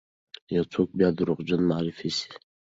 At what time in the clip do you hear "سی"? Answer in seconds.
2.17-2.27